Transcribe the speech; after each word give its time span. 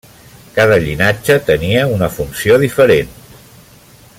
Cada 0.53 0.77
llinatge 0.85 1.35
tenia 1.49 1.83
una 1.97 2.09
funció 2.17 2.57
diferent. 2.67 3.13